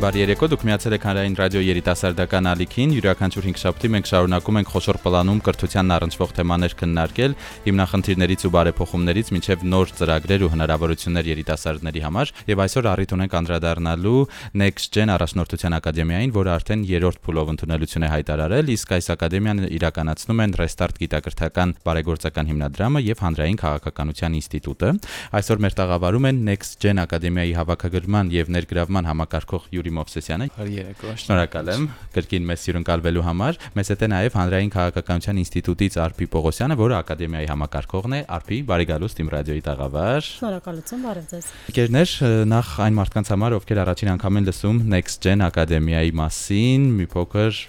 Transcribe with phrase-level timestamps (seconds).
[0.00, 4.70] Բարի երեկո, դուք միացել եք Հանրային ռադիո երիտասարդական ալիքին։ Յուրաքանչյուր 5 շաբթի մենք շարունակում ենք
[4.72, 7.34] խոշոր պլանում կրթությանն առնչվող թեմաներ քննարկել,
[7.66, 14.22] հիմնախնդիրներից ու բարեփոխումներից մինչև նոր ծրագրեր ու հնարավորություններ երիտասարդների համար, եւ այսօր առիթ ունենք անդրադառնալու
[14.56, 20.42] Next Gen առաջնորդության ակադեմիային, որը արդեն երրորդ փուլով ընդունելություն է հայտարարել, իսկ այս ակադեմիան իրականացնում
[20.48, 24.92] են Restart գիտակրթական բարեգործական հիմնադրամը եւ Հանրային քաղաքականության ինստիտուտը։
[25.40, 30.74] Այսօր մեր տաղավարում են Next Gen ակադեմիայի հավաքագրման եւ ներգրավման համակարգող Յուրի Գյուրի Մովսեսյանը։ Բարի
[30.76, 36.28] երեկո։ Շնորհակալ եմ կրկին մեզ հյուրընկալվելու համար։ Մեզ հետ է նաև Հանրային քաղաքականության ինստիտուտից Արփի
[36.30, 42.14] Պողոսյանը, որը ակադեմիայի համակարգողն է։ Արփի, բարի գալուստ իմ ռադիոյի տաղավար։ Շնորհակալություն, բարև ձեզ։ Եկերներ,
[42.50, 47.60] նախ այն մարդկանց համար, ովքեր առաջին անգամ են լսում Next Gen ակադեմիայի մասին, մի փոքր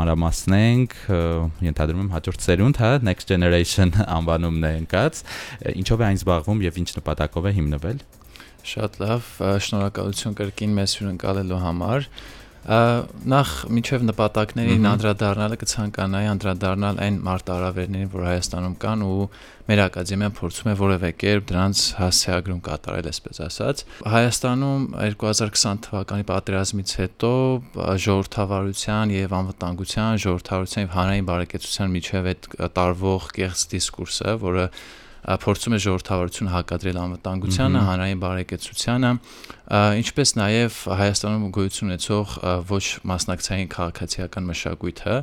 [0.00, 0.96] մանրամասնենք,
[1.70, 5.24] ենթադրում եմ հաջորդ սերունդ, հա, Next Generation անվանումն է ընկած։
[5.80, 8.02] Ինչով է այն զբաղվում եւ ինչ նպատակով է հիմնվել։
[8.66, 9.32] Շատ լավ,
[9.66, 12.08] շնորհակալություն կրկին մեզ հյուրընկալելու համար։
[12.60, 19.24] Նախ միջև նպատակներին անդրադառնալը կցանկանայի անդրադառնալ այն մարտահրավերներին, որ Հայաստանում կան ու
[19.70, 26.94] մեր ակադեմիան փորձում է որևէ կերպ դրանց հասցեագրում կատարել, այսպես ասած։ Հայաստանում 2020 թվականի պատերազմից
[27.00, 27.32] հետո
[28.04, 34.66] ժողովրդավարության եւ անվտանգության, ժողովրդավարության եւ հանրային բարեկեցության միջև այդ տարվող կեղծ դիսկուրսը, որը
[35.20, 39.10] փորձում է ժողովրդավարությունը հակադրել անվտանգությանը, հանրային բարեկեցությանը,
[39.70, 42.32] ինչպես նաև Հայաստանում գոյություն ունեցող
[42.70, 45.16] ոչ մասնակցային քաղաքացիական մշակույթը,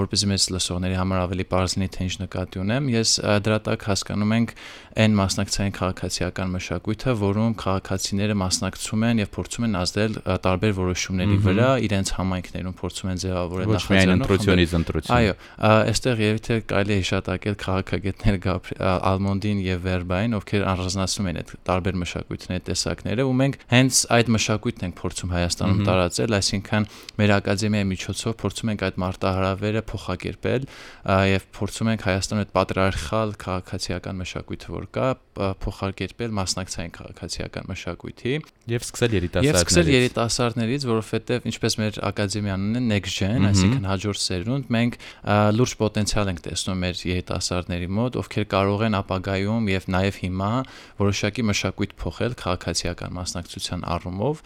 [0.00, 3.12] որպեսզի մեծ լսողների համար ավելի པարզ լինի թե ինչ նկատի ունեմ, ես
[3.46, 4.54] դրա տակ հասկանում ենք
[4.96, 11.68] այն մասնակցային քաղաքացիական մշակույթը, որում քաղաքացիները մասնակցում են եւ փորձում են ազդել տարբեր որոշումների վրա,
[11.86, 15.34] իրենց համայնքներում փորձում են ձևավորել ընտրությունից ընտրություն։ Այո,
[15.76, 18.40] այստեղ երևի թե կարելի է հիշատակել քաղաքագետներ
[19.26, 24.86] Ալմոնդին եւ Վերբային, ովքեր առանձնացնում են այդ տարբեր մշակույթների տեսակները, ու մենք հենց այդ մշակույթն
[24.86, 26.86] ենք փորձում Հայաստանում տարածել, այսինքն
[27.18, 30.68] մեր ակադեմիայի միջոցով փորձում ենք այդ մարտահրավերը փոխակերպել
[31.34, 38.32] եւ փորձում ենք Հայաստանում այդ պատրիարխալ քաղաքացիական մշակույթը, որ կա, փոխակերպել մասնակցային քաղաքացիական մշակույթի
[38.72, 44.22] եւ սկսել երիտասարդներից։ Եվ սկսել երիտասարդներից, որովհետեւ ինչպես մեր ակադեմիան ունեն next gen, այսինքն հաջորդ
[44.22, 44.98] սերունդ, մենք
[45.56, 50.50] լուրջ պոտենցիալ ենք տեսնում մեր երիտասարդների մոտ, ովքեր կարող են ապագայում եւ նաեւ հիմա
[51.00, 54.42] որոշակի մշակույթ փոխել քաղաքացիական մասնակցության առումով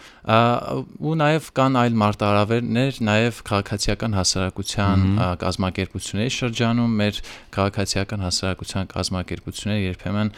[1.11, 5.05] ու նաեւ կան այլ մարտահրավերներ նաեւ քաղաքացիական հասարակության
[5.45, 7.21] կազմակերպությունների շրջանում մեր
[7.57, 10.33] քաղաքացիական հասարակության կազմակերպությունները երբեմն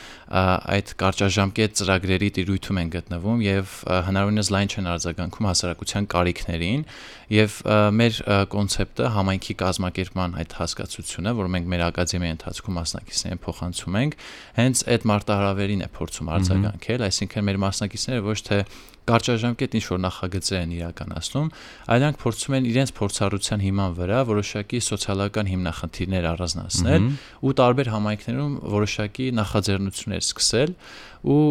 [0.73, 3.77] այդ կարճաժամկետ ծրագրերի տիրույթում են գտնվում եւ
[4.09, 6.87] հնարավորինս լայն չեն արձագանքում հասարակության կարիքներին
[7.33, 7.59] եւ
[7.97, 8.17] մեր
[8.53, 14.17] կոնցեպտը համայնքի կազմակերպման այդ հասկացությունը, որ մենք մեր ակադեմիայի ընթացքում մասնակիցներին փոխանցում ենք,
[14.59, 18.59] հենց այդ մարտահրավերին է փորձում արձագանքել, այսինքն մեր մասնակիցները ոչ թե
[19.03, 21.47] կարճաժամկետ ինչ որ նախագծեր են իրականացնում,
[21.91, 27.09] այլ նրանք փորձում են իրենց փորձառության հիման վրա որոշակի սոցիալական հիմնախնդիրներ առանձնացնել
[27.43, 30.75] ու տարբեր համայնքներում որոշակի նախաձեռնություններ սկսել
[31.23, 31.43] ու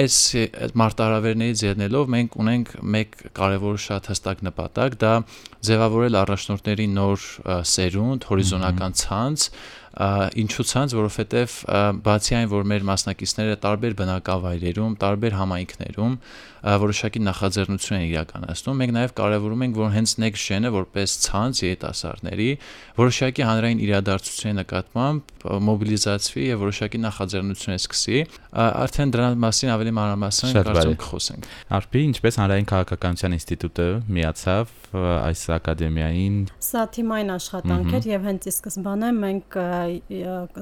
[0.00, 0.18] այս
[0.80, 5.12] մարտահրավերներից ելնելով մենք ունենք մեկ կարևոր շատ հստակ նպատակ, դա
[5.68, 7.26] ձևավորել առաջնորդների նոր
[7.68, 11.58] սերունդ, հորիզոնական ցանց, ինչու ցանց, որովհետև
[12.04, 16.16] բացի այն, որ մեր մասնակիցները տարբեր բնակավայրերում, տարբեր համայնքներում
[16.64, 22.46] որոշակի նախաձեռնություն են իրականացնում, մենք նաև կարևորում ենք, որ հենց next gen-ը որպես ցանց երիտասարդների
[22.96, 25.34] որոշակի հանրային իրադարձությունների նկատմամբ
[25.68, 28.22] մոբիլիզացվի եւ որոշակի նախաձեռնություններ սկսի,
[28.64, 36.40] արդեն դրա մասին ավելի մանրամասն կարծում կխոսենք։ Արփի, ինչպես հանրային քաղաքականության ինստիտուտը միացավ այս ակադեմիային։
[36.64, 39.58] Սա թիմային աշխատանք էր եւ հենց ի սկզբանե մենք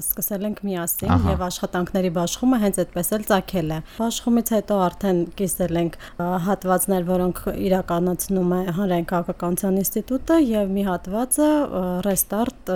[0.02, 5.80] սկսել ենք միասին եւ աշխատանքների բաշխումը հենց այդպես էլ ցակել է։ Բաշխումից հետո արդեն կիսել
[5.82, 5.98] ենք
[6.46, 11.52] հատվածներ, որոնք իրականացնում է հանրային քաղաքականության ինստիտուտը եւ մի հատվածը
[12.08, 12.74] Restart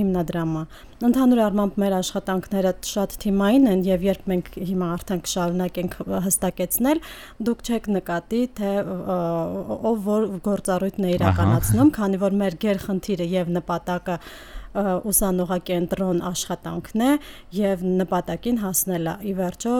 [0.00, 0.64] հիմնադրամը։
[1.00, 5.94] Ընդհանուր առմամբ մեր աշխատանքները շատ թիմային են եւ երբ մենք հիմա արդեն կշարունակենք
[6.26, 7.00] հստակեցնել,
[7.48, 8.72] դուք չեք նկատի, թե
[9.90, 14.18] ով որ գործառույթն է իրականացնում, քանի որ մեր գերխնդիրը եւ նպատակը
[15.10, 17.10] ուսանողակենտրոն աշխատանքն է
[17.58, 19.74] եւ նպատակին հասնելը։ Ի վերջո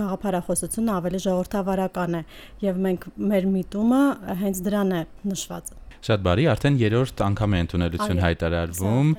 [0.00, 2.22] գաղափարախոսությունը ավելի ժողովրդավարական է
[2.64, 4.02] եւ մենք մեր միտումը
[4.42, 9.12] հենց դրան է նշված։ Շատ բարի, արդեն երրորդ անգամ է ընդունելություն հայտարարվում։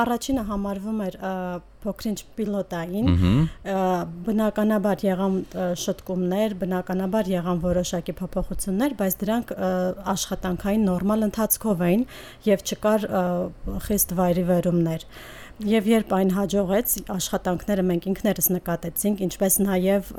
[0.00, 1.16] Առաջինը համարվում էր
[1.80, 3.06] փոքրինչ պիլոտային,
[4.26, 5.36] բնականաբար եղան
[5.80, 9.52] շտկումներ, բնականաբար եղան որոշակի փոփոխություններ, բայց դրանք
[10.14, 12.06] աշխատանքային նորմալ ընթացքով էին
[12.50, 13.08] եւ չկար
[13.88, 15.06] խիստ վայրի վերումներ։
[15.70, 20.12] Եվ երբ այն հաջողեց, աշխատանքները մենք ինքներս նկատեցինք, ինչպես նաև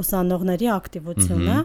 [0.00, 1.58] ուսանողների ակտիվությունը,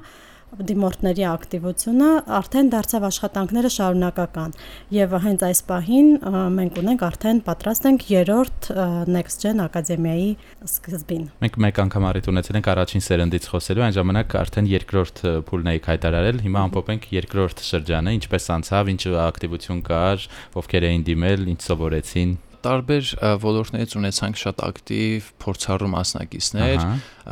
[0.51, 2.07] դիմորդների ակտիվությունը
[2.38, 4.56] արդեն դարձավ աշխատանքները շարունակական
[4.95, 6.09] եւ հենց այս պահին
[6.57, 8.69] մենք ունենք արդեն պատրաստ ենք երրորդ
[9.15, 10.27] Next Gen Ակադեմիայի
[10.68, 15.71] սկզբին։ Մենք մեկ անգամ առիթ ունեցել ենք առաջին սերնդից խոսելու, այն ժամանակ արդեն երկրորդ փուլն
[15.71, 19.01] էի հայտարարել, հիմա ամփոփենք երկրորդ շրջանը, ինչպես անցավ, ինչ
[19.31, 20.30] ակտիվություն կար,
[20.62, 23.13] ովքեր էին դիմել, ինչ սովորեցին տարբեր
[23.45, 26.83] ոլորտներից ունեցանք շատ ակտիվ փորձառու մասնակիցներ,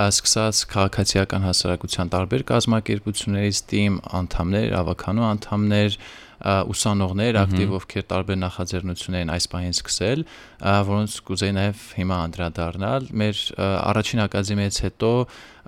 [0.09, 5.99] սկսած քաղաքացիական հասարակության տարբեր կազմակերպություններից թիմ անդամներ, ավականու անդամներ,
[6.39, 10.21] ուսանողներ ակտիվ ովքեր տարբեր նախաձեռնություններ են այս պահին սկսել,
[10.87, 15.11] որոնց կուզեի նաև հիմա անդրադառնալ։ Մեր առաջին ակադեմիայից հետո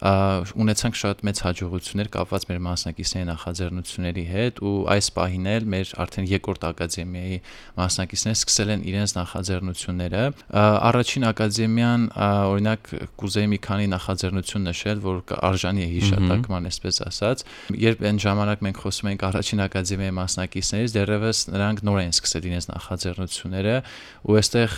[0.01, 6.29] ունեցանք շատ մեծ հաջողություններ կապված մեր մասնակիցների նախաձեռնությունների հետ ու այս պահին էլ մեր արդեն
[6.31, 7.37] երկրորդ ակադեմիայի
[7.77, 10.23] մասնակիցները սկսել են իրենց նախաձեռնությունները
[10.89, 12.89] առաջին ակադեմիան օրինակ
[13.21, 15.21] կուզեի մի քանի նախաձեռնություն նշել որ
[15.51, 17.45] արժանի է հիշատակման այսպես ասած
[17.85, 22.69] երբ այն ժամանակ մենք խոսում ենք առաջին ակադեմիայի մասնակիցներից դեռևս նրանք նոր են սկսել իրենց
[22.71, 23.75] նախաձեռնությունները
[24.25, 24.75] ու այստեղ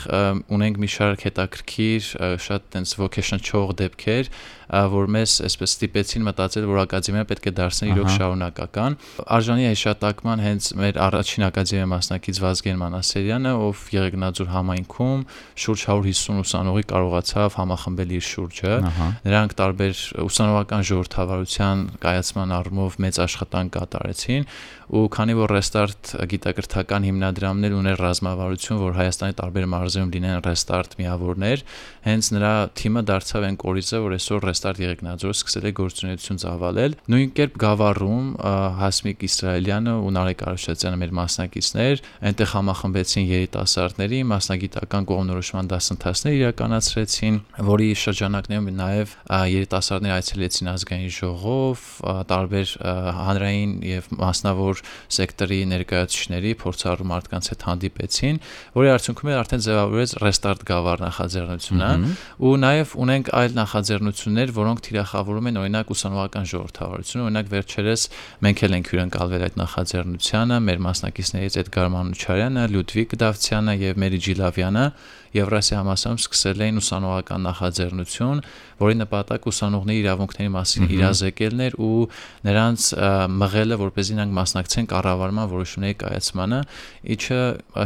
[0.57, 2.11] ունենք մի շարք հետաքրքիր
[2.43, 4.31] շատ տենց vocation չող դեպքեր
[4.73, 8.95] որ մեզ այսպես ստիպեցին մտածել, որ ակադեմիան պետք է դարձնի իրոք շարունակական։
[9.37, 15.25] Արժանի է հիշատակման հենց մեր առաջին ակադեմիա մասնակից Վազգեն Մանասերյանը, ով Եղեգնաձոր համայնքում
[15.63, 18.73] շուրջ 150 ուսանողի կարողացավ համախմբել իր շուրջը։
[19.29, 24.47] Նրանք տարբեր ուսանողական ժողովրդավարության կայացման առումով մեծ աշխատանք կատարեցին
[24.93, 31.63] ու քանի որ Restart գիտակրթական հիմնադրամներ ուներ ռազմավարություն, որ Հայաստանի տարբեր մարզերում լինեն Restart միավորներ,
[32.05, 37.31] հենց նրա թիմը դարձավ այն կորիզը, որ այսօր Restart Եղեգնաձորը սկսել է գործունեություն ծավալել։ Նույն
[37.35, 38.27] կերպ Գավառում
[38.79, 47.89] Հասմիկ Իսրայելյանը ու Նարեկ Արաշատյանը մեր մասնակիցներ այնտեղ համախմբեցին երիտասարդների մասնագիտական կողմնորոշման դասընթացներ իրականացրեցին, որի
[48.03, 49.15] շրջանակներում նաև
[49.53, 51.83] երիտասարդները այցելեցին ազգային ժողով,
[52.31, 52.73] տարբեր
[53.19, 54.83] հանրային եւ մասնավոր
[55.17, 58.41] սեկտորի ներկայացուցիչների փորձառու մարդկանց հետ հանդիպեցին,
[58.77, 61.91] որի արդյունքում էլ արդեն ձևավորվեց Restart Գավառ նախաձեռնությունը
[62.43, 68.05] ու նաև ունենք այլ նախաձեռնություններ, որոնք թիրախավորում են օրինակ ուսանողական ժողովրդավարությունը, օրինակ վերջերս
[68.43, 74.85] մենք էլ ենք հյուրընկալվել այդ նախաձեռնությանը, մեր մասնակիցներից Էդգար Մանուչարյանը, Լյուդվիգ Դավթյանը եւ Մերի Ջիլավյանը
[75.33, 78.41] Եվրասիա համասարում սկսել էին ուսանողական նախաձեռնություն,
[78.83, 81.97] որի նպատակ ուսանողների իրավունքների մասին իրազեկելն էր ու
[82.47, 82.87] նրանց
[83.33, 86.59] մղելը, որպեսզի նրանք մասնակցեն կառավարման որոշումների կայացմանը,
[87.13, 87.39] ինչը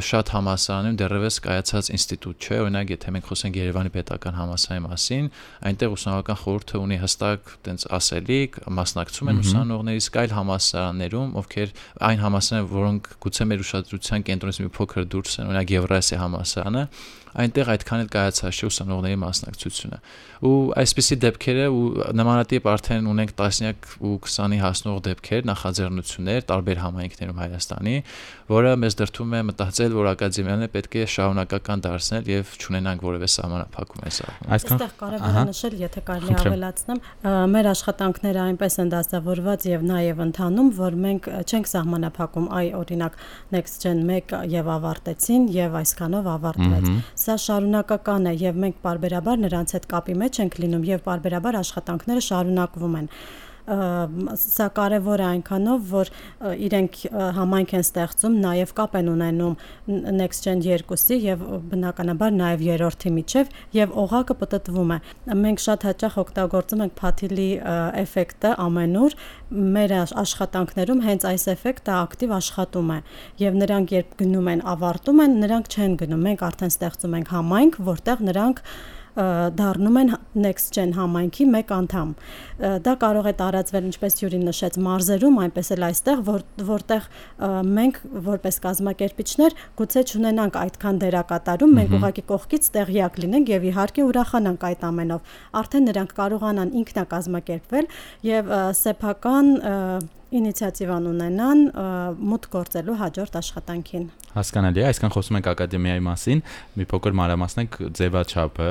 [0.07, 5.29] շատ համասարանում դեռևս կայացած ինստիտուտ չէ, օրինակ եթե մենք խոսենք Երևանի պետական համասարի մասին,
[5.67, 11.73] այնտեղ ուսանողական խորհուրդը ունի հստակ տենց ասելիք, մասնակցում են ուսանողների, իսկ այլ համասարաններում, ովքեր
[12.07, 16.83] այն համասարանները, որոնք գուցե մեր ուշադրության կենտրոնից մի փոքր դուրս են, օրինակ Եվրասիա համասարանը,
[17.37, 19.99] այնտեղ այդքան էլ կայացած չէ ուսանողների մասնակցությունը
[20.47, 21.83] ու այսպիսի դեպքերը ու
[22.17, 27.95] նմանատիպ արդեն ունենք տասնյակ ու 20-ի հասնող դեպքեր նախաձեռնություններ տարբեր համայնքներում Հայաստանի
[28.47, 34.05] որը մեզ դրթում է մտածել որ ակադեմիանը պետք է շարունակական դարձնել եւ չունենանք որևէ սահմանափակում
[34.07, 37.01] այս առումով այսքան այստեղ կարևոր է նշել եթե կարելի ավելացնեմ
[37.57, 43.19] մեր աշխատանքները այնպես են դասավորված եւ նաեւ ընթանում որ մենք չենք սահմանափակում այ օրինակ
[43.57, 46.87] next gen 1 եւ ավարտեցին եւ այսքանով ավարտվեց
[47.27, 52.21] Սա շարունակական է եւ մենք parberabar նրանց հետ կապի մեջ ենք լինում եւ parberabar աշխատանքները
[52.23, 53.09] շարունակվում են
[53.67, 56.11] սա կարևոր է այնքանով, որ
[56.67, 56.99] իրենք
[57.35, 59.55] համայնք են ստեղծում, նաև կապ են ունենում
[60.17, 61.43] Next Gen 2-ի եւ
[61.73, 64.99] բնականաբար նաև երրորդի միջև եւ օղակը պատտվում է։
[65.43, 67.49] Մենք շատ հաճախ օգտագործում ենք Փաթիլի
[68.07, 69.17] էֆեկտը ամենուր
[69.77, 72.99] մեր աշխատանքներում հենց այս էֆեկտը ակտիվ աշխատում է
[73.43, 77.79] եւ նրանք երբ գնում են ավարտում են, նրանք չեն գնում։ Մենք արդեն ստեղծում ենք համայնք,
[77.87, 78.63] որտեղ նրանք
[79.17, 82.11] դառնում են Next Gen համայնքի մեկ անդամ։
[82.85, 87.07] Դա կարող է տարածվել ինչպես Յուրին նշեց մարզերում, այնպես էլ այստեղ, որ որտեղ
[87.77, 94.67] մենք որպես կազմակերպիչներ գուցե չունենանք այդքան դերակատարում, մենք ուղղակի կողքից տեղյակ լինենք եւ իհարկե ուրախանանք
[94.69, 97.91] այդ ամենով։ Արդեն նրանք կարողանան ինքնակազմակերպվել
[98.27, 99.51] եւ սեփական
[100.27, 101.61] ինիցիատիվան ունենան
[102.27, 104.07] մուտք գործելու հաջորդ աշխատանքին։
[104.37, 106.41] Հասկանալի է, այսքան խոսում ենք ակադեմիայի մասին,
[106.77, 108.67] մի փոքր մանրամասնենք ձևաչափը,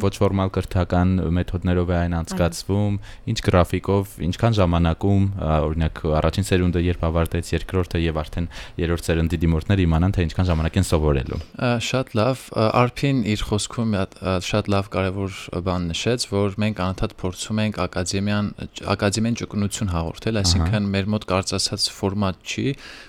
[0.00, 2.98] ոչ ֆորմալ կրթական մեթոդներով է այն անցկացվում,
[3.32, 5.26] ինչ գրաֆիկով, ինչքան ժամանակում,
[5.66, 8.48] օրինակ առաջին սերունդը երբ ավարտեց, երկրորդը եւ արդեն
[8.86, 11.40] երրորդ սերնդի դիմորդները իմանան թե ինչքան ժամանակ են սովորելու։
[11.86, 12.46] Շատ լավ,
[12.86, 13.96] Արփին իր խոսքում
[14.46, 18.50] շատ լավ կարևոր բան նշեց, որ մենք անընդհատ փորձում ենք ակադեմիան
[18.96, 22.66] ակադեմիան ճկունություն հաղորդել, այսինքն մեր մոտ կարծացած ֆորմատ չի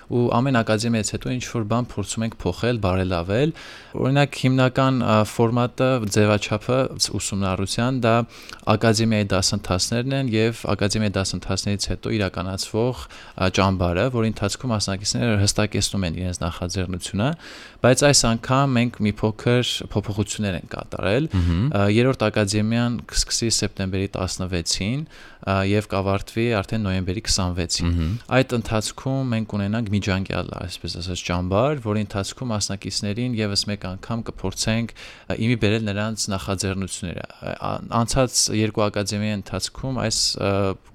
[0.08, 3.52] ու ամեն ակադեմիայից հետո ինչ որ բան փորձում ենք փոխել, բարելավել։
[3.98, 6.78] Օրինակ հիմնական ֆորմատը, ձևաչափը
[7.18, 8.14] ուսումնառության դա
[8.72, 13.02] ակադեմիայի դասընթացներն են եւ ակադեմիայի դասընթացներից հետո իրականացվող
[13.58, 17.28] ճամբարը, որի ընթացքում մասնակիցները հստակեցնում են իրենց նախաձեռնությունը,
[17.84, 21.28] բայց այս անգամ մենք մի փոքր փոփոխություններ ենք կատարել։
[21.98, 25.04] Երրորդ ակադեմիան կսկսի սեպտեմբերի 16-ին
[25.68, 27.22] եւ կավարտվի արդեն նոյեմբերի
[27.58, 34.22] 26-ին։ Այդ ընթացքում մենք ունենանք միջանկյալ, այսպես ասած, ճամբար, որի ընթացքում մասնակիցներին եւս մեկ անգամ
[34.28, 34.94] կփորձենք
[35.38, 37.26] իմի բերել նրանց նախաձեռնությունները։
[37.98, 40.18] Անցած երկու ակադեմիայի ընթացքում այս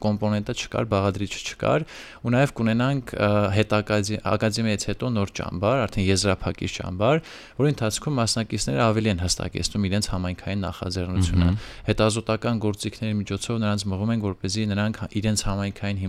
[0.04, 1.86] կոմպոնենտը չկար, բաղադրիչը չկար,
[2.24, 3.14] ու նաեւ կունենանք
[3.58, 7.22] հետակադեմիայից հետո նոր ճամբար, արդեն եզրափակիչ ճամբար,
[7.60, 11.50] որի ընթացքում մասնակիցները ավելի են հստակեցնում իրենց համայնքային նախաձեռնությունը։
[11.88, 16.02] Հետազոտական գործիքների միջոցով նրանց մղում են, որ 'րպեսզի նրանք իրենց համայնքային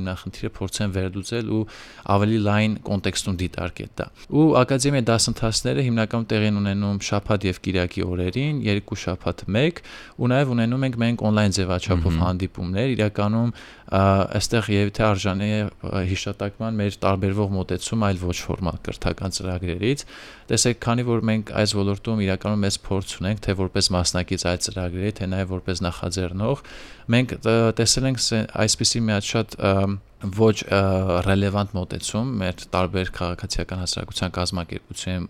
[0.44, 1.60] հիմնախնդիրը փորձեն վերլուծել ու
[2.14, 8.04] ավելի լայն կոնտեքստում դիտարկել դա։ Ու ակադեմիայի դասընթացները հիմնականում տեղի են ունենում շաբաթ եւ կիրակի
[8.04, 9.74] օրերին, երկու շաբաթ մեկ,
[10.20, 13.50] ու նաեւ ունենում ենք մենք on-line ձևաչափով հանդիպումներ, իրականում
[13.94, 15.58] այստեղ եւ թե արժանի է
[16.10, 20.04] հիշատակման մեր տարբերվող մոտեցում այլ ոչ ֆորմալ կրթական ծրագրերից
[20.50, 25.12] տեսեք քանի որ մենք այս ոլորտում իրականում մեծ փորձ ունենք թե որպես մասնակից այդ ծրագրերի
[25.20, 26.64] թե նաեւ որպես նախաձեռնող
[27.14, 27.36] մենք
[27.78, 28.26] տեսել ենք
[28.64, 29.56] այսպիսի մի հատ շատ
[30.24, 30.56] ոչ
[31.26, 35.28] ռելևանտ մոտեցում մեր տարբեր քաղաքացիական հասարակության կազմակերպությունների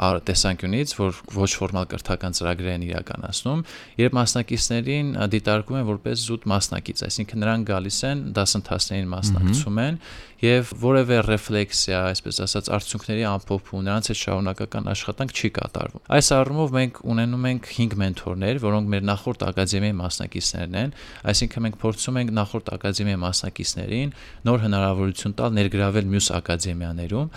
[0.00, 3.62] տեսանկյունից, որ ոչ ֆորմալ կրթական ծրագրեր են իրականացնում,
[4.00, 10.00] երբ մասնակիցներին դիտարկում են որպես զուտ մասնակից, այսինքն նրանք գալիս են դասընթացներին մասնակցում են
[10.40, 16.72] եւ որևէ ռեֆլեքսիա, այսպես ասած, արդյունքների ամփոփում, նրանց հետ շարունակական աշխատանք չի կատարվում։ Այս առումով
[16.78, 20.94] մենք ունենում ենք 5 մենթորներ, որոնք մեր նախորդ ակադեմիայի մասնակիցներն են,
[21.28, 24.14] այսինքն մենք փորձում ենք նախորդ ակադեմիայի մասնակիցներին
[24.48, 27.28] նոր հնարավորություն տալ ներգրավել մյուս ակադեմիաներում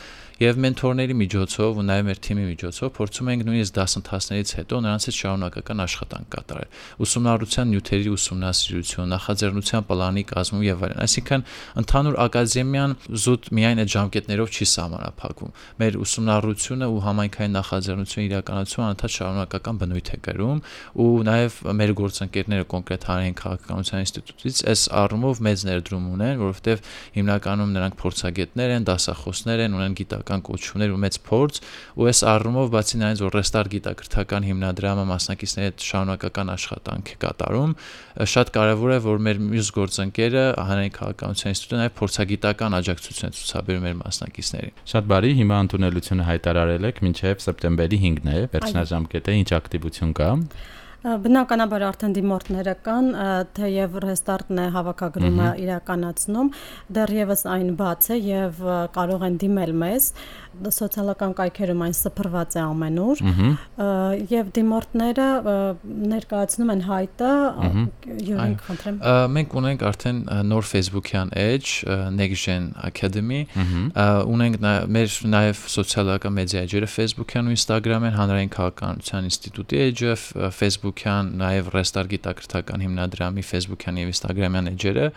[0.42, 5.18] եւ մենթորների միջոցով ու նաեւ մեր թիմի միջոցով փորձում ենք նույնիսկ դասընթացներից հետո նրանց հետ
[5.20, 6.70] շարունակական աշխատանք կատարել։
[7.04, 11.46] Ուսումնառության նյութերի ուսումնասիրություն, նախաձեռնության պլանի կազմում եւ այլն։ Այսինքն
[11.84, 19.14] ընդհանուր ակադեմիան զուտ միայն այդ ժամկետներով չի սահմանափակվում։ Մեր ուսումնառությունը ու համայնքային նախաձեռնությունը իրականացումը անընդհատ
[19.14, 20.60] շարունակական բնույթ է կրում
[21.04, 27.74] ու նաեւ մեր գործընկերները կոնկրետ հանրային քաղաքականության ինստիտուտից այս առումով մեծ ներդրում ունեն, որովհետեւ հիմնականում
[27.74, 31.60] նրանք փորձագետներ են, դասախոսներ են, ունեն գիտական գիտական կոչումներ ու մեծ փորձ
[32.00, 37.76] ու այս առումով բացի նրանից որ Restart գիտակրթական հիմնադրամը մասնակիցների հետ շարունակական աշխատանք է կատարում
[38.34, 43.84] շատ կարևոր է որ մեր մյուս գործընկերը հանրային քաղաքականության ինստիտուտը նաև փորձագիտական աջակցություն է ցուցաբերում
[43.88, 50.16] մեր մասնակիցներին շատ բարի հիմա ընդունելությունը հայտարարել եք մինչև սեպտեմբերի 5-ն է վերջնաժամկետը ինչ ակտիվություն
[50.20, 50.32] կա
[51.04, 53.08] Բնականաբար արդեն դիմորդները կան,
[53.58, 56.52] թեև ռեստարտն է հավաքագրումը իրականացնում,
[56.96, 58.62] դեռևս այն բաց է եւ
[58.96, 60.08] կարող են դիմել մեզ
[60.78, 63.22] սոցիալական կայքերում այն սփռված է ամենուր
[64.32, 65.28] եւ դիմորդները
[66.14, 67.32] ներկայացնում են հայտը
[68.28, 69.00] յուրին խնդրեմ
[69.38, 70.20] մենք ունենք արդեն
[70.52, 71.72] նոր Facebook-յան edge
[72.20, 73.42] Next-Gen Academy
[74.34, 74.60] ունենք
[74.98, 80.14] մեր նաեւ սոցիալական մեդիա էջերը Facebook-յան ու Instagram-յան հանրային քաղաքականության ինստիտուտի էջը
[80.60, 85.10] Facebook-յան նաեւ Restart գիտակրթական հիմնադրամի Facebook-յան եւ Instagram-յան էջերը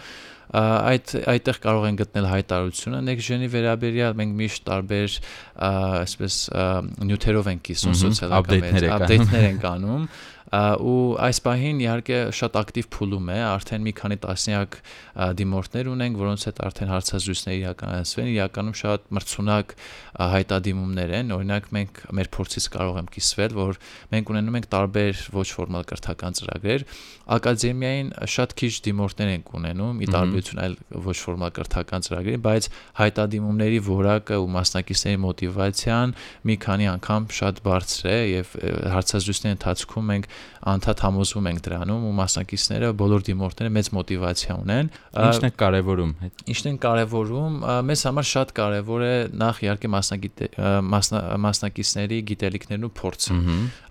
[0.55, 5.17] այդ այդտեղ կարող են գտնել հայտարարությունը Next-Gen-ի վերաբերյալ մենք միշտ տարբեր
[5.67, 6.39] այսպես
[7.11, 10.07] նյութերով ենք կիսում սոցիալական ապդեյթներ ենք անում
[10.55, 14.77] ու այս պահին իհարկե շատ ակտիվ փուլում է, արդեն մի քանի տասնյակ
[15.41, 19.75] դիմորդներ ունենք, որոնց հետ արդեն հարցազրույցներ իրականացվեն, իրականում շատ մրցունակ
[20.17, 23.81] հայտադիմումներ են, օրինակ մենք մեր փորձից կարող եմ կիսվել, որ
[24.15, 26.87] մենք ունենում ենք տարբեր ոչ ֆորմալ կրթական ծրագրեր,
[27.27, 30.75] ակադեմիային շատ քիչ դիմորդներ ենք ունենում, ի տարբերություն այլ
[31.07, 32.69] ոչ ֆորմալ կրթական ծրագրերի, բայց
[33.03, 36.15] հայտադիմումների որակը ու մասնակիցների մոտիվացիան
[36.47, 38.55] մի քանի անգամ շատ բարձր է եւ
[38.95, 40.31] հարցազրույցների ընթացքում մենք
[40.67, 44.91] անդադ համոզվում ենք դրանում ու մասնակիցները բոլոր դիմորդները մեծ մոտիվացիա ունեն։
[45.27, 46.13] Ինչն է կարևորում։
[46.53, 50.43] Ինչն են կարևորում, մեզ համար շատ կարևոր է նախ իհարկե մասնագիտ
[51.47, 53.39] մասնակիցների գիտելիքներն ու փորձը։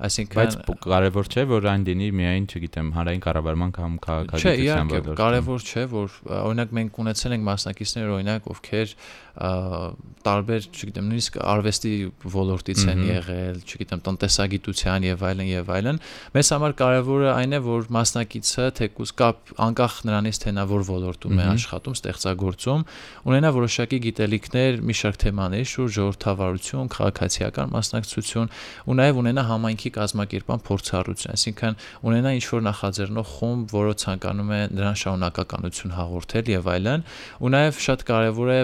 [0.06, 5.20] Այսինքն բայց կարևոր չէ, որ այն լինի միայն, չգիտեմ, հանրային կառավարման կամ քաղաքագիտության ոլորտում։ Չէ,
[5.22, 8.96] կարևոր չէ, որ օրինակ մենք ունեցել ենք մասնակիցներ, օրինակ, ովքեր
[9.36, 11.92] տարբեր, չգիտեմ, նույնիսկ արվեստի
[12.34, 16.00] ոլորտից են եղել, չգիտեմ, տնտեսագիտության եւ այլն եւ այլն։
[16.36, 21.36] Մեզ համար կարևորը այն է, որ մասնակիցը թեկուզ կապ անկախ նրանից թե նա որ ոլորտում
[21.36, 22.86] է աշխատում, ստեղծագործում,
[23.30, 28.50] ունենա որոշակի գիտելիքներ մի շարք թեմաների շուրջ, ժողովրդավարություն, քաղաքացիական մասնակցություն
[28.86, 34.62] ու նաեւ ունենա համայնքի կազմակերպման փորձառություն, այսինքն ունենա ինչ որ նախաձեռնող խումբ, որը ցանկանում է
[34.75, 37.06] նրան շարունակականություն հաղորդել եւ այլն,
[37.46, 38.60] ու նաեւ շատ կարեւոր է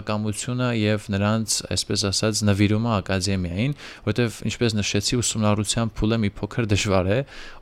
[0.00, 3.74] պատրաստակամությունը եւ նրանց, այսպես ասած, նվիրումը ակադեմիային,
[4.06, 7.18] որովհետեւ ինչպես նշեցի, ուսումնառության փուլը մի փոքր դժվար է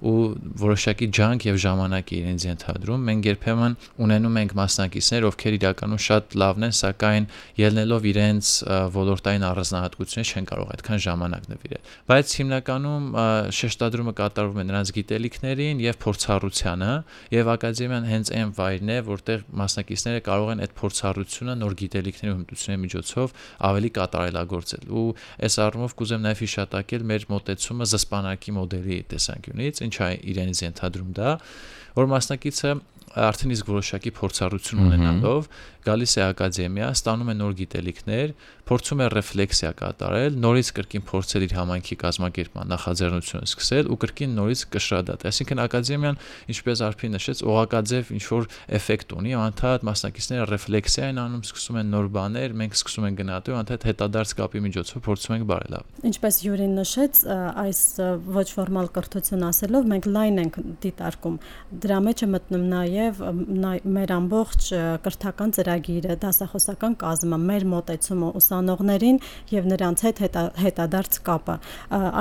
[0.08, 0.14] ու
[0.62, 3.76] որոշակի ջանք եւ ժամանակ է իրենց ենթադրում։ Մենք երբեմն
[4.08, 7.28] ունենում ենք մասնակիցներ, ովքեր իրականում շատ լավն են, սակայն
[7.58, 8.46] ելնելով իրենց
[8.98, 13.04] ոլորտային առանձնահատկությունները չեն կարող այդքան ժամանակ նվիրել։ Բայց հիմնականում
[13.58, 16.92] շեշտադրումը կատարվում է նրանց գիտելիքներին եւ փորձառությանը
[17.38, 21.78] եւ ակադեմիան հենց այն վայրն է, որտեղ մասնակիցները կարող են այդ փորձառությունը նոր
[22.28, 23.34] գիտելիքների ու հմտությունների միջոցով
[23.68, 25.04] ավելի կատարելագործել։ Ու
[25.48, 31.30] այս առումով կուզեմ նաև հիշատակել մեր մոտեցումը զսպանակի մոդելի տեսանկյունից, ինչա իրենից ենթադրում դա,
[31.96, 32.76] որ մասնակիցը
[33.18, 35.46] արդեն իսկ որոշակի փորձառություն ունենալով
[35.88, 38.32] գալիս է ակադեմիա, ստանում է նոր գիտելիքներ,
[38.68, 44.64] փորձում է ռեֆլեքսիա կատարել, նորից կրկին փորձել իր համայնքի կազմակերպման նախաձեռնությունը սկսել ու կրկին նորից
[44.74, 46.18] կշռադատել։ Այսինքն ակադեմիան,
[46.52, 51.92] ինչպես Արփին նշեց, օղակաձև ինչ որ էֆեկտ ունի, անդադ մասնակիցները ռեֆլեքսիա են անում, սկսում են
[51.96, 56.74] նոր բաներ, մենք սկսում ենք գնահատել, անդադ հետադարձ կապի միջոցով փորձում ենք բարելավել։ Ինչպես Յուրին
[56.78, 57.22] նշեց,
[57.64, 57.80] այս
[58.36, 61.38] ոչ ֆորմալ կրթություն ասելով մենք լայն ենք դիտարկում։
[61.78, 63.18] Դրա մեջ է մտնում նաև
[63.94, 64.68] մեր ամբողջ
[65.04, 69.20] կրթական ծրագիրը, դասախոսական կազմը, մեր մոտեցումը ուսանողներին
[69.52, 70.22] եւ նրանց հետ
[70.64, 71.56] հետադարձ կապը։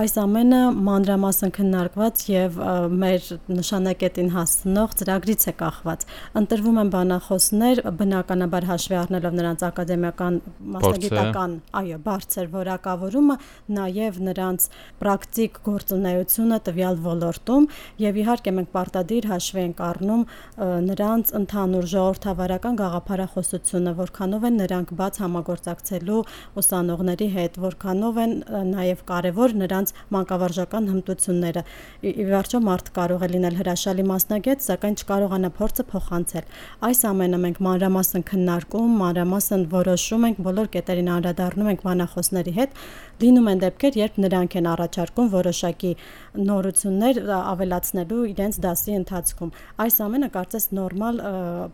[0.02, 2.60] Այս ամենը մանրամասն քննարկված եւ
[3.02, 6.06] մեր նշանակետին հասնող ծրագրից է կախված։
[6.42, 10.40] Ընտրվում են բանախոսներ բնականաբար հաշվի առնելով նրանց ակադեմիական
[10.78, 13.38] մասնագիտական, այո, բարձր որակավորումը,
[13.78, 14.70] նաեւ նրանց
[15.02, 17.68] պրակտիկ գործունեությունը տվյալ ոլորտում
[18.06, 20.24] եւ իհարկե մենք պարտադիր հաշվի ենք առնում
[20.88, 26.22] նրանց ընդհանուր ժողովրդավարական գաղափարախոսությունը, որքանով են նրանք բաց համագործակցելու
[26.62, 28.34] ուսանողների հետ, որքանով են
[28.72, 31.63] նաև կարևոր նրանց մանկավարժական հմտությունները։
[32.08, 36.51] Ի վերջո մարդ կարող է լինել հրաշալի մասնագետ, սակայն չկարողանա փորձը փոխանցել։
[36.88, 42.82] Այս ամենը մենք մանրամասն քննարկում, մանրամասն որոշում ենք, բոլոր կետերին անդրադառնում ենք բանախոսների հետ,
[43.17, 45.91] լինում են դեպքեր, երբ նրանք են առաջարկում որոշակի
[46.38, 49.52] նորություններ ավելացնելու իրենց դասի ընթացքում։
[49.84, 51.19] Այս ամենը կարծես նորմալ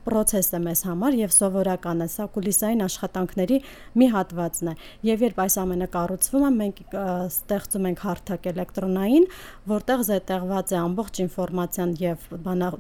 [0.08, 3.60] process է մեզ համար եւ սովորական է։ Սա կուլիսային աշխատանքների
[4.00, 4.76] մի հատվածն է։
[5.12, 9.30] Եվ երբ այս ամենը կառուցվում է, մենք ստեղծում ենք հարթակ էլեկտրոնային,
[9.74, 12.28] որտեղ զետեղված է ամբողջ ինֆորմացիան եւ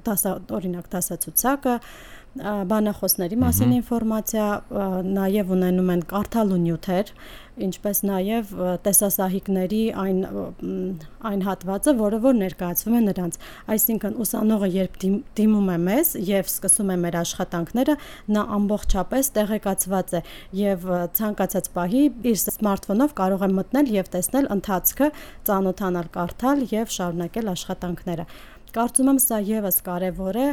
[0.08, 1.78] դասա օրինակ դասացուցակը
[2.34, 4.46] բանախոսների մասին ինֆորմացիա,
[5.06, 7.12] նաև ունենում են կարդալու նյութեր,
[7.62, 8.54] ինչպես նաև
[8.86, 10.22] տեսասահիկների այն
[11.30, 13.38] այն հատվածը, որը որ ներկայացվում է նրանց։
[13.74, 14.98] Այսինքն ուսանողը երբ
[15.39, 17.98] դիմում է մեզ եւ սկսում է մեր աշխատանքները,
[18.34, 20.24] նա ամբողջապես տեղեկացված է
[20.63, 20.88] եւ
[21.20, 25.12] ցանկացած պահի իր սմարթֆոնով կարող է մտնել եւ տեսնել ընթացքը,
[25.50, 28.28] ծանոթանալ, կարդալ եւ շարունակել աշխատանքները։
[28.74, 30.46] Կարծում եմ սա եւս կարեւոր է,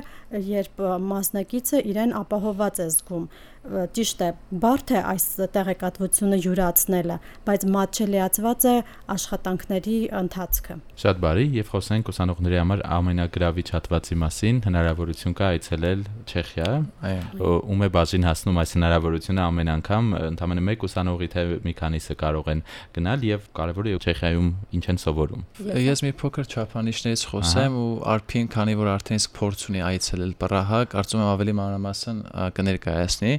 [0.44, 3.24] երբ մասնակիցը իրեն ապահոված է զգում
[3.60, 8.72] ճիշտ է, բարդ է այս տեղեկատվությունը յուրացնելը, բայց մատչելիացված է
[9.14, 16.70] աշխատանքների ընթացքը։ Շատ բարի, եւ խոսենք ուսանողների համար ամենագրավիչ հատվածի մասին, հնարավորություն կա այցելել Չեխիա։
[17.10, 22.16] Այո։ Ում է բաժին հասնում այս հնարավորությունը ամեն անգամ, ընդամենը մեկ ուսանողի թե մի քանիսը
[22.20, 22.64] կարող են
[22.96, 25.44] գնալ եւ կարեւորը Չեխիայում ինչ են սովորում։
[25.84, 30.80] Ես մի փոքր չափանիշներից խոսեմ ու Արփին, քանի որ արդեն իսկ փորձ ունի այցելել Պրահա,
[30.94, 32.22] կարծում եմ ավելի մանրամասն
[32.56, 33.34] կներկայացնի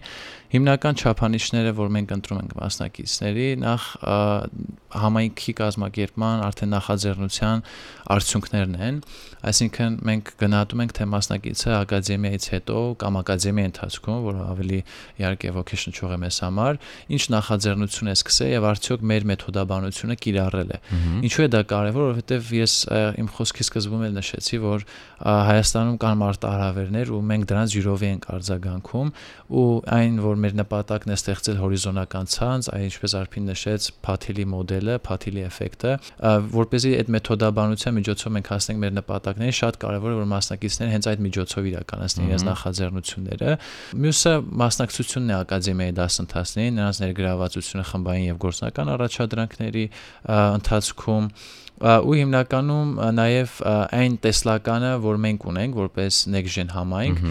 [0.52, 3.84] հիմնական չափանիշները, որ մենք ընտրում ենք մասնակիցների, նախ
[4.91, 7.62] համայնքի կազմակերպման արդեն նախաձեռնության
[8.12, 8.97] արդյունքներն են,
[9.47, 14.80] այսինքն մենք գնահատում ենք թե մասնակիցը ակադեմիայից հետո կամ ակադեմիայի ընթացքում, որը ավելի
[15.21, 16.80] իհարկե ոգեշնչող է մեզ համար,
[17.15, 20.80] ինչ նախաձեռնություն է սկսել եւ արդյոք մեր մեթոդաբանությունը կիրառել է։
[21.32, 22.76] Ինչու է դա կարեւոր, որովհետեւ ես
[23.21, 24.86] իմ խոսքի սկզբում էլ նշեցի, որ
[25.21, 29.12] Հայաստանում կան մարտահրավերներ ու մենք դրանց յուրովի ենք արձագանքում
[29.62, 29.65] ու
[30.00, 35.43] այն որ մեր նպատակն է ստեղծել հորիզոնական ցանց, այ ինչպես Արփին նշեց, Փաթիլի մոդելը, Փաթիլի
[35.47, 35.93] էֆեկտը,
[36.55, 41.23] որպեսզի այդ մեթոդաբանության միջոցով մենք հասնենք մեր նպատակներին, շատ կարևոր է որ մասնակիցները հենց այդ
[41.27, 43.55] միջոցով իրականացնեն իրենց նախաձեռնությունները։
[44.01, 49.85] Մյուսը մասնակցությունն է ակադեմիայի դասընթացներին, նրանց ներգրավվածությունը խմբային եւ գործնական առաջադրանքների
[50.31, 51.27] ընթացքում
[51.81, 53.53] ու հիմնականում նաև
[53.97, 57.23] այն տեսլականը, որ մենք ունենք որպես next gen համայնք,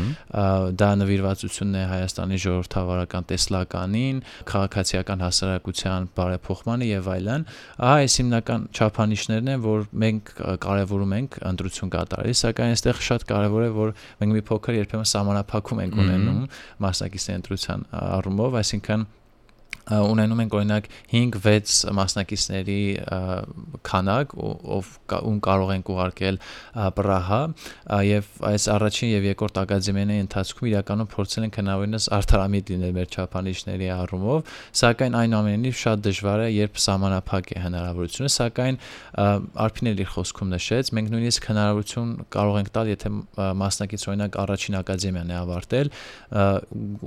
[0.80, 4.18] դա նվիրվածությունն է Հայաստանի ժողովրդավարական տեսլականին,
[4.50, 7.46] քաղաքացիական հասարակության բարեփոխմանը եւ այլն,
[7.80, 10.32] ահա այս հիմնական չափանիշներն են, որ մենք
[10.66, 15.82] կարևորում ենք ընտրություն կատարելիս, սակայն այստեղ շատ կարևոր է, որ մենք մի փոքր երբեմն սահմանափակում
[15.86, 16.44] ենք ունենում
[16.84, 19.08] մասնակիցների ընտրության առումով, այսինքն
[19.90, 22.80] ունենում ենք օրինակ 5-6 մասնակիցների
[23.86, 26.38] քանակ, ով ում կարող ենք ուղարկել
[26.98, 27.40] Պրահա
[28.06, 33.88] եւ այս առաջին եւ երկրորդ ակադեմիաների ընթացքում իրականում փորձել ենք հնարավորինս արդարամիտ լինել մեր չափանիշների
[33.96, 38.80] առումով, սակայն այնուամենայնիվ շատ դժվար է, երբ սահմանափակ է հնարավորությունը, սակայն
[39.60, 43.10] Արփին իր խոսքում նշեց, մենք նույնիսկ հնարավորություն կարող ենք տալ, եթե
[43.60, 45.90] մասնակից օրինակ առաջին ակադեմիան է ավարտել,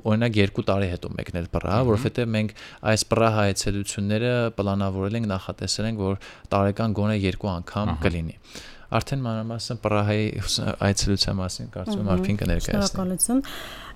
[0.04, 2.56] օրինակ 2 տարի հետո մեկնել Պրահա, որովհետեւ մենք
[2.94, 6.20] այս Պրահա այցելությունները պլանավորել ենք, նախատեսել ենք, որ
[6.54, 8.38] տարեկան գոնե երկու անգամ կլինի
[8.94, 10.26] արդեն մանրամասն Պրահայի
[10.88, 13.42] այցելության մասին կարծում եմ արփին կներկայացնի։ Շնորհակալություն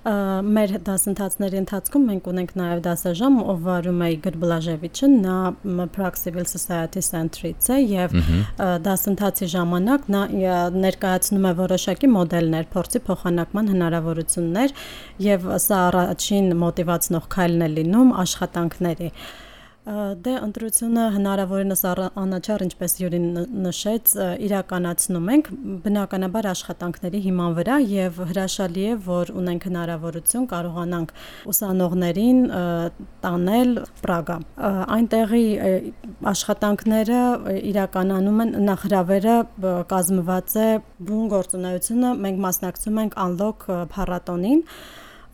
[0.08, 5.36] մեր դասընթացների ընթացքում մենք ունենք նաև դասաժամ, ով վարում է Իգոր Բլաժևիչը, նա
[5.96, 8.14] Prague Civil Society Center-ից է եւ
[8.86, 10.22] դասընթացի ժամանակ նա
[10.78, 14.78] ներկայացնում է որոշակի մոդելներ, փորձի փոխանակման հնարավորություններ
[15.28, 19.12] եւ սա առաջին մոտիվացնող քայլն է լինում աշխատանքների
[19.88, 21.82] Դե ընտրությունը հնարավորինս
[22.20, 23.28] անաչառ ինչպես Յուրին
[23.64, 24.12] նշեց,
[24.44, 25.48] իրականացնում ենք
[25.86, 31.14] բնականաբար աշխատանքների հիման վրա եւ հրաշալի է, որ ունենք հնարավորություն կարողանանք
[31.54, 32.44] ուսանողներին
[33.24, 33.74] տանել
[34.04, 34.38] Պրագա։
[34.98, 35.44] Այնտեղի
[36.36, 37.24] աշխատանքները
[37.72, 39.36] իրականանում են նախրավերը
[39.96, 40.70] կազմված է
[41.08, 44.66] բուն գործունեությունը, մենք մասնակցում ենք Unlock փառատոնին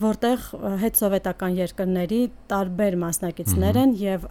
[0.02, 0.46] որտեղ
[0.82, 2.18] հետսովետական երկրների
[2.50, 4.24] տարբեր մասնակիցներ են եւ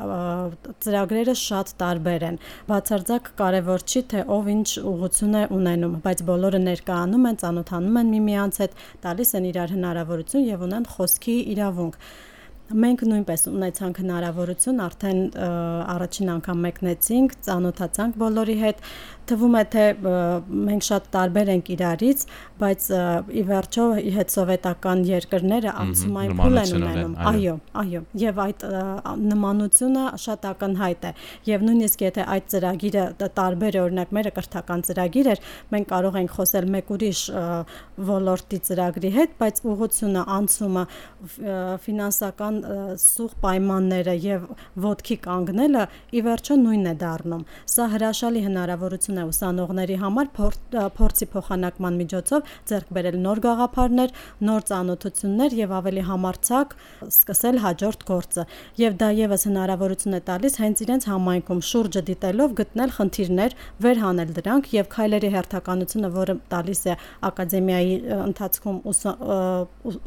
[0.84, 6.62] ծրագրերը շատ տարբեր են։ Բացարձակ կարևոր չի թե ով ինչ ուղղություն է ունենում, բայց բոլորը
[6.68, 12.00] ներկայանում են, ծանոթանում են միմյանց հետ, տալիս են իրար հնարավորություն եւ ունեն խոսքի իրավունք
[12.74, 15.20] մենք նույնպես ունեցանք հնարավորություն արդեն
[15.94, 18.80] առաջին անգամ մեկնեցինք, ծանոթացանք բոլորի հետ,
[19.30, 19.84] թվում է թե
[20.70, 22.24] մենք շատ տարբեր ենք իրարից,
[22.64, 22.88] բայց
[23.34, 23.86] ի վերջո
[24.18, 28.66] հետ սովետական երկրները ակցումային փուլ են ունենում։ Այո, այո, եւ այդ
[29.34, 31.12] նմանությունը շատ ակնհայտ է։
[31.50, 33.06] Եվ նույնիսկ եթե այդ ծրագիրը
[33.40, 37.22] տարբեր օրինակ մերը կրթական ծրագիր էր, մենք կարող ենք խոսել մեկ ուրիշ
[38.14, 40.84] ոլորտի ծրագրի հետ, բայց ուղղությունը, անցումը,
[41.84, 42.60] ֆինանսական
[43.04, 44.48] սուղ պայմանները եւ
[44.84, 45.84] ոդքի կանգնելը
[46.14, 50.30] ի վերջո նույնն է դառնում։ Սա հրաշալի հնարավորություն օգնություն է ուսանողների համար
[50.98, 54.10] փորձի փոխանակման միջոցով ձեռք բերել նոր գաղափարներ,
[54.48, 56.74] նոր ծանոթություններ եւ ավելի համարցակ
[57.08, 58.44] սկսել հաջորդ գործը։
[58.82, 63.52] Եվ դա եւս հնարավորություն է տալիս հենց իրենց համայնքում շուրջը դիտելով գտնել խնդիրներ,
[63.84, 66.98] վերհանել դրանք եւ քայլերի հերթականությունը, որը տալիս է
[67.30, 68.78] ակադեմիայի ընթացքում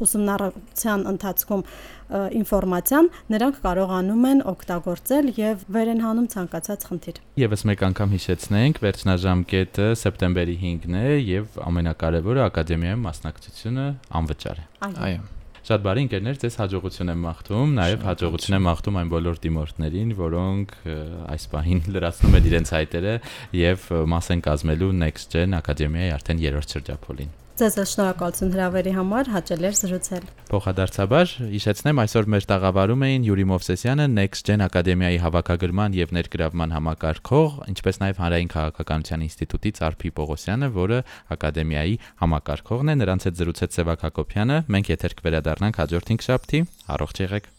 [0.07, 1.63] ուսումնառության ընթացքում
[2.07, 8.83] ինֆորմացիան, նրանք կարողանում են օգտագործել եւ վեր են հանում ցանկացած խնդիր։ Եվս մեկ անգամ հիշեցնենք,
[8.87, 13.87] վերջնաժամկետը սեպտեմբերի 5-ն է եւ ամենակարևորը ակադեմիայում մասնակցությունը
[14.21, 15.25] անվճար է։ Այո։
[15.67, 20.71] Շատ բարի ընկերներ, ձեզ հաջողություն եմ մաղթում, նաև հաջողություն եմ մաղթում այն բոլոր դիմորդներին, որոնք
[21.33, 23.17] այս պահին լրացնում են իրենց հայտերը
[23.59, 29.63] եւ մաս են կազմելու Next Gen Ակադեմիայի արդեն երրորդ շրջափոլին։ Ձեզ շնորհակալություն հրավերի համար, հաճել
[29.65, 36.13] էր զրուցել։ Փոխադարձաբար, հիշեցնեմ, այսօր մեր տաղավարում էին Յուրի Մովսեսյանը, Next Gen Ակադեմիայի հավաքագրման եւ
[36.19, 43.41] ներգրավման համակարգող, ինչպես նաեւ Հանրային քաղաքականության ինստիտուտից Արփի Պողոսյանը, որը ակադեմիայի համակարգողն է, նրանց հետ
[43.41, 47.56] զրուցեց Սևակ Հակոբյանը։ Մենք եթեր կվերադառնանք հաջորդ 5 շաբթի։ Առողջ եղեք։